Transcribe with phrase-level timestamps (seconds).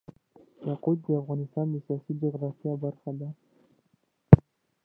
[0.67, 3.29] یاقوت د افغانستان د سیاسي جغرافیه برخه ده.